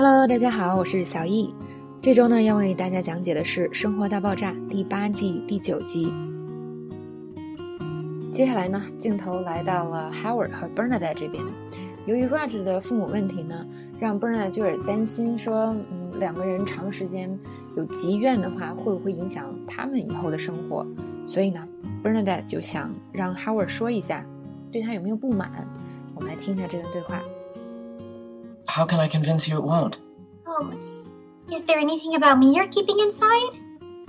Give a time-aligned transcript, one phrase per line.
[0.00, 1.52] Hello，大家好，我是小易。
[2.00, 6.12] 这周呢，要为大家讲解的是《生活大爆炸》第八季第九集。
[8.30, 11.42] 接下来呢，镜头来到了 Howard 和 Bernadette 这边。
[12.06, 13.66] 由于 Raj 的父母问题呢，
[13.98, 17.36] 让 Bernadette 就有点担心，说，嗯，两个人长时间
[17.76, 20.86] 有积怨的话，会不会影响他们以后的生活？
[21.26, 21.60] 所以呢
[22.04, 24.24] ，Bernadette 就想让 Howard 说一下，
[24.70, 25.50] 对他有没有不满。
[26.14, 27.20] 我们来听一下这段对话。
[28.68, 29.98] How can I convince you it won't?
[30.46, 30.78] Oh,
[31.50, 33.50] is there anything about me you're keeping inside?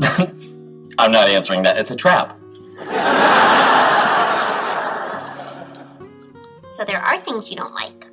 [1.00, 1.78] I'm not answering that.
[1.78, 2.38] It's a trap.
[6.76, 8.06] So there are things you don't like.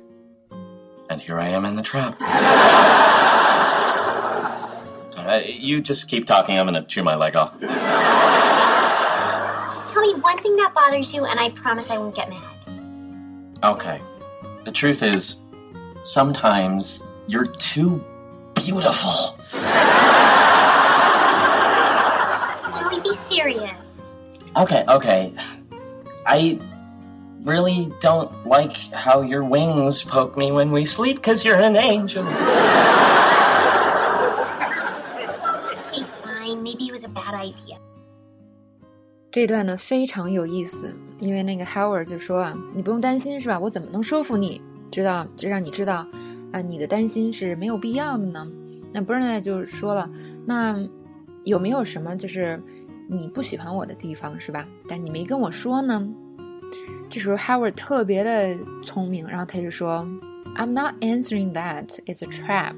[1.09, 2.17] And here I am in the trap.
[5.17, 6.57] Uh, you just keep talking.
[6.57, 7.51] I'm going to chew my leg off.
[7.59, 7.69] Just
[9.89, 12.57] tell me one thing that bothers you, and I promise I won't get mad.
[13.61, 13.99] Okay.
[14.63, 15.35] The truth is,
[16.04, 18.00] sometimes you're too
[18.54, 19.36] beautiful.
[22.64, 23.88] Can we be serious?
[24.56, 25.32] Okay, okay.
[26.26, 26.58] I
[27.42, 32.24] really don't like how your wings poke me when we sleep because you're an angel.
[35.78, 36.62] Okay, fine.
[36.62, 37.78] Maybe it was a bad idea.
[39.30, 43.58] 这段呢非常有意思，因为那个 Howard 就说啊，你不用担心是吧？
[43.58, 44.60] 我怎么能说服你？
[44.91, 46.05] 知道就让你知道，
[46.51, 48.47] 啊，你的担心是没有必要的呢。
[48.93, 50.09] 那 Bernard 就说了，
[50.45, 50.77] 那
[51.43, 52.61] 有没有什么就是
[53.07, 54.67] 你不喜欢我的地方是吧？
[54.87, 56.07] 但你没跟我说呢。
[57.09, 60.05] 这时候 Howard 特别的聪明，然后他就说
[60.57, 61.87] ，I'm not answering that.
[62.05, 62.75] It's a trap.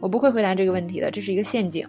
[0.00, 1.86] 我不会回答这个问题的，这是一个陷阱。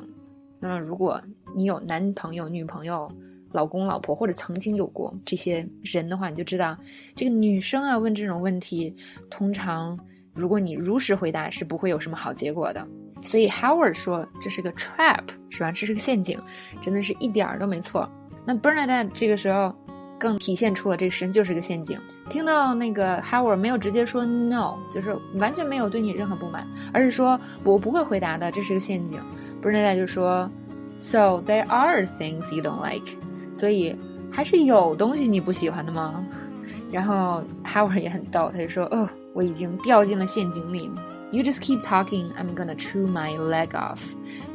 [0.59, 1.19] 那如果
[1.55, 3.11] 你有男朋友、女朋友，
[3.51, 6.77] 老公、老婆，或者曾经有过这些人的话，你就知道，
[7.15, 8.95] 这个女生啊问这种问题，
[9.29, 9.99] 通常
[10.33, 12.87] 如果你如实回答，是不会有什么好结果的。
[13.23, 15.71] 所以 Howard 说这是个 trap，是吧？
[15.71, 16.39] 这是个陷阱，
[16.81, 18.09] 真的是一点儿都没错。
[18.45, 19.71] 那 Bernadette 这个时候
[20.17, 21.99] 更体现出了这实就是个陷阱。
[22.31, 29.19] 听到那个 Howard 没有直接说 no，就是完全没有对你任何不满，而是说我不会回答的，这是个陷阱。
[29.61, 30.49] Bernadette 就说
[30.97, 33.15] ，So there are things you don't like。
[33.61, 33.95] 所以
[34.31, 36.25] 还是有东西你不喜欢的吗？
[36.91, 40.89] 然后 Howard 也很逗，他就说：“哦，我已经掉进了陷阱里。
[41.31, 43.99] You just keep talking, I'm gonna chew my leg off。”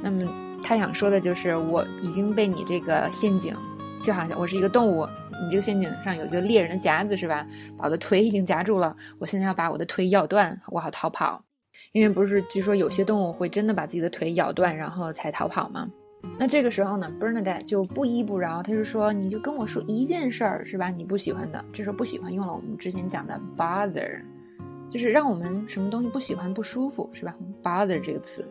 [0.03, 0.28] 那么
[0.61, 3.55] 他想说的就是我已经被你这个陷阱，
[4.03, 5.06] 就好像我是一个动物，
[5.41, 7.47] 你这个陷阱上有一个猎人的夹子是吧？
[7.78, 11.41] 把我的腿已经夹住了，我现在要把我的腿咬断，我好逃跑。
[11.93, 15.89] 因为不是据说有些动物会真的把自己的腿咬断，然后才逃跑吗？
[16.39, 20.91] 那这个时候呢，Bernadette 就不依不饶，他就说：“你就跟我说一件事儿，是吧？
[20.91, 24.21] 你不喜欢的，这时候不喜欢用了我们之前讲的 bother，
[24.91, 28.47] 就是让我们什么东西不喜欢、不舒服，是吧？bother 这个词，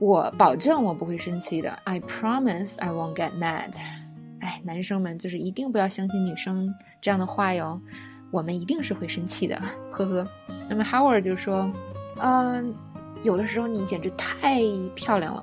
[0.00, 3.72] 我保证我不会生气的，I promise I won't get mad。
[4.40, 7.80] 哎，男生们就是一定不要相信女生这样的话哟，
[8.32, 9.56] 我们一定是会生气的，
[9.92, 10.26] 呵呵。
[10.68, 11.70] 那么 Howard 就说
[12.20, 12.74] ：“嗯，
[13.22, 14.60] 有的时候你简直太
[14.96, 15.42] 漂亮了。”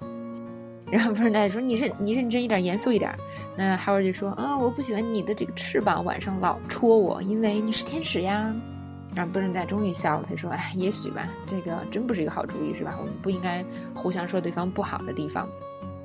[0.93, 3.11] 然后 Bernard 说：“你认你认真一点，严肃一点。”
[3.57, 8.53] 那 Howard 就说：“啊，我不喜欢你的这个翅膀晚上老戳我，因为你是天使呀。”
[9.15, 12.95] 然后 Bernard 终于笑了，他说：“哎，也许吧，这个真不是一个好主意，是吧？
[12.99, 13.65] 我们不应该
[13.95, 15.49] 互相说对方不好的地方。”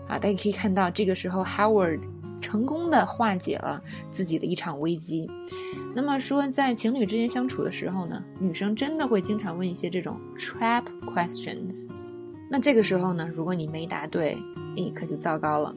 [0.09, 2.01] 啊，大家可以看到，这个时候 Howard
[2.41, 5.31] 成功的化解了自己的一场危机。
[5.95, 10.85] 那么说，在情侣之间相处的时候呢，女生真的会经常问一些这种 trap
[11.15, 11.87] questions。
[12.49, 14.37] 那这个时候呢，如果你没答对，
[14.77, 15.75] 诶，可就糟糕了。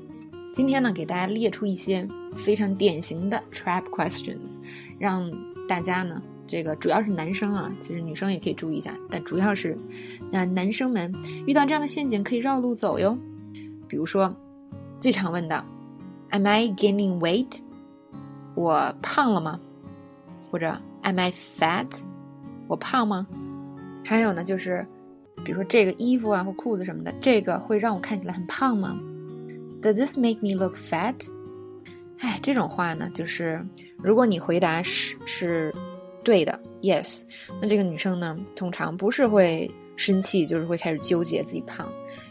[0.53, 4.57] 今天呢，给大家列出一些非常典型的 trap questions，
[4.99, 5.29] 让
[5.67, 9.77] 大家呢，这个主要是男生啊，其实女生也可以注意一下，但主要是
[10.31, 11.13] 那男生们
[11.45, 13.17] 遇到这样的陷阱可以绕路走哟。
[13.87, 14.33] 比如说，
[14.99, 15.63] 最常问的
[16.29, 17.59] ，Am I gaining weight？
[18.55, 19.59] 我胖了吗？
[20.49, 21.87] 或者 Am I fat？
[22.67, 23.25] 我胖吗？
[24.05, 24.85] 还有呢，就是
[25.43, 28.99] 比如说这个衣服啊或裤子什么的，这个会让我看起来很胖吗
[29.81, 31.15] ？Does this make me look fat？
[32.19, 33.65] 哎，这种话呢，就是
[33.97, 35.73] 如果你回答是是
[36.23, 37.23] 对的，yes，
[37.59, 41.87] 那这个女生呢，通常不是会生气，就是会开始纠结自己胖。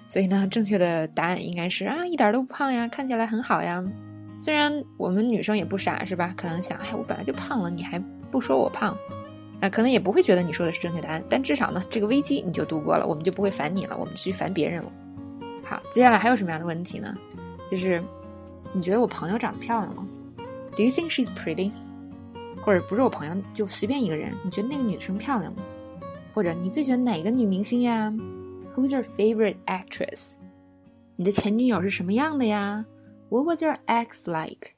[0.06, 3.84] 所以呢，正确的答案应该是啊，一点都不胖呀，看起来很好呀。
[4.40, 6.32] 虽然我们女生也不傻，是吧？
[6.36, 7.98] 可能想，哎，我本来就胖了，你还
[8.30, 8.96] 不说我胖，
[9.60, 11.22] 啊，可能也不会觉得你说的是正确答案。
[11.28, 14.92] 但至少呢，这个危机你就度过了，我们就不会烦你了，我们去烦别人了。
[15.62, 17.14] 好，接下来还有什么样的问题呢？
[17.70, 18.02] 就是
[18.72, 20.06] 你觉得我朋友长得漂亮吗
[20.76, 21.72] ？Do you think she's pretty？
[22.62, 25.62] 或者不是我朋友，就随便一个人，你觉得那个女生漂亮吗？
[26.32, 28.12] 或者你最喜欢哪个女明星呀
[28.76, 30.34] Who's your favorite actress？
[31.16, 32.84] 你的前女友是什么样的呀
[33.28, 34.70] ？What was your ex like？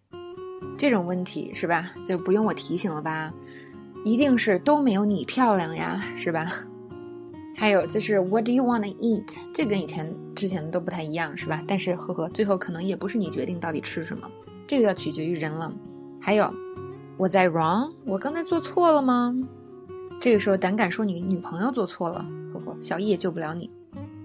[0.78, 1.92] 这种问题是吧？
[2.04, 3.32] 就不用我提醒了吧？
[4.04, 6.52] 一定是都没有你漂亮呀，是吧？
[7.56, 9.36] 还有就是 What do you want to eat？
[9.54, 11.62] 这跟以前之前的都不太一样，是吧？
[11.68, 14.28] 但是呵呵，最后可能也不是你决定到底吃什么，
[14.66, 15.72] 这个要取决于人了。
[16.20, 16.52] 还有
[17.18, 17.92] ，Was I wrong？
[18.04, 19.34] 我刚才做错了吗？
[20.20, 23.70] 这个时候胆敢说你女朋友做错了，呵呵，小易也救不了你。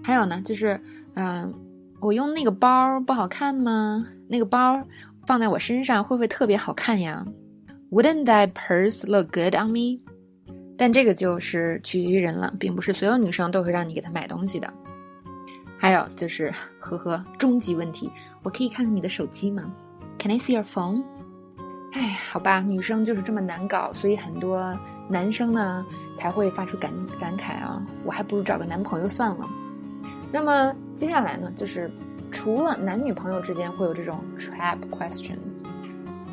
[0.02, 0.80] 还有呢，就是
[1.14, 1.52] 嗯，
[2.00, 4.04] 我用那个包不好看吗？
[4.28, 4.82] 那个包
[5.26, 7.24] 放在我身上会不会特别好看呀
[7.90, 10.00] ？Wouldn't that purse look good on me？
[10.76, 14.72] 但这个就是取决于人了，并不是所有女生都会让你给她买东西的。
[15.76, 18.10] 还有就是，呵呵，终极问题，
[18.42, 19.72] 我可以看看你的手机吗
[20.18, 21.02] ？Can I see your phone？
[21.92, 24.76] 哎，好吧，女生就是这么难搞，所以很多
[25.08, 29.48] 男生呢才会发出感感慨啊，我还不如找个男朋友算了。
[30.30, 31.90] 那么接下来呢，就是
[32.30, 35.62] 除了男女朋友之间会有这种 trap questions，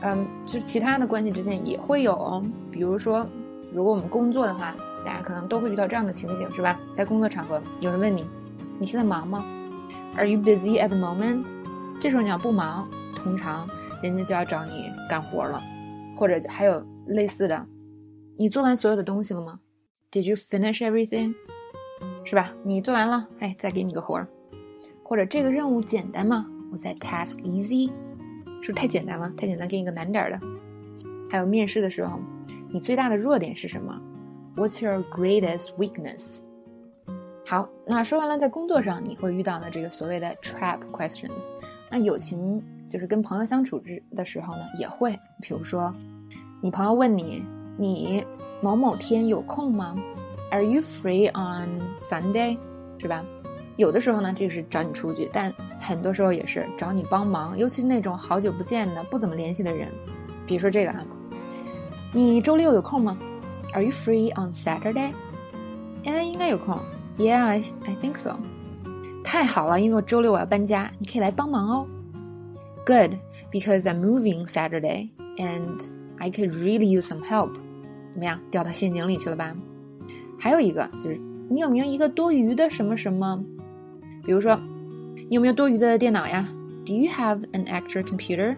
[0.01, 3.25] 嗯，就是其他的关系之间也会有，比如说。
[3.74, 6.80] 如果我们工作的话，大家可能都会遇到这样的情景，是吧？
[6.94, 8.24] 在工作场合，有人问你
[8.80, 9.44] ：“你现在忙吗
[10.15, 11.45] ？”Are you busy at the moment？
[12.00, 12.88] 这时候你要不忙，
[13.18, 13.68] 通常
[14.01, 15.62] 人家就要找你干活了。
[16.15, 17.65] 或者还有类似的
[18.38, 19.59] ：“你做完所有的东西了吗
[20.09, 21.33] ？”Did you finish everything？
[22.24, 22.53] 是吧？
[22.63, 24.25] 你做完了，哎，再给你个活儿。
[25.03, 26.48] 或者这个任务简单吗？
[26.71, 27.91] 我在 task easy，
[28.65, 29.31] 是不是太简单了？
[29.38, 30.39] 太简单，给你个难点的。
[31.29, 32.19] 还有面试的时候。
[32.71, 34.01] 你最大的弱点是什么
[34.56, 36.39] ？What's your greatest weakness？
[37.45, 41.51] 好，那说完了，在工作上你会遇到的这个所谓的 trap questions。
[41.91, 42.59] 那友情
[42.89, 45.94] 就是跟朋友相处之的时候呢，也会，比如说，
[46.59, 47.45] 你朋友问你，
[47.77, 48.25] 你
[48.62, 49.95] 某某天有空吗
[50.50, 52.57] ？Are you free on Sunday？
[52.97, 53.23] 是吧？
[53.77, 59.89] 有的时候呢，这个是找你出去，但很多时候也是找你帮忙，尤其是那种好久不见的、不怎么联系的人，
[60.48, 61.06] 比如说这个啊。
[62.13, 63.18] 你周六有空吗
[63.74, 65.12] ？Are you free on Saturday？
[66.06, 66.80] 哎，应该有空。
[67.18, 67.62] Yeah, I
[68.01, 68.38] think so。
[69.22, 71.88] 太好了，因为我周六我要搬家，你可以来帮忙哦。
[72.86, 73.16] Good,
[73.51, 75.81] because I'm moving Saturday and
[76.18, 77.51] I could really use some help。
[78.12, 79.54] 怎么样，掉到陷阱里去了吧？
[80.39, 81.19] 还有一个就是，
[81.50, 83.44] 你有没有一个多余的什么什么？
[84.25, 84.60] 比如说，
[85.30, 86.48] 你有没有多余的电脑呀
[86.86, 88.56] ？Do you have an extra computer？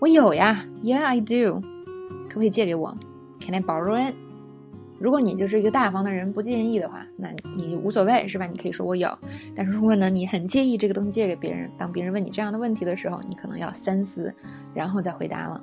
[0.00, 0.64] 我有呀。
[0.82, 1.60] Yeah, I do。
[2.28, 2.96] 可不可以借给我
[3.40, 4.14] ？Can I borrow it？
[4.98, 8.46] 如果你就是一个大方的人，不介意的话，那你无所谓，是吧？
[8.46, 9.16] 你可以说我有。
[9.54, 14.34] 但是如果呢，你很介意这个东西借给别人，当别人问你这样的问题的时候，你可能要三思，
[14.74, 15.62] 然后再回答了。